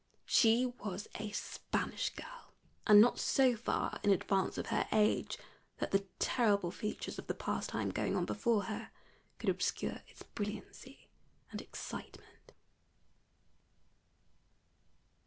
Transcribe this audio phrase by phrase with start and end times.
[0.25, 2.55] She was a Spanish girl,
[2.87, 5.37] and not so far in advance of her age
[5.77, 8.89] that the terrible features of the pastime going on before her
[9.37, 11.07] could obscure its brilliancy
[11.51, 12.53] and excitement.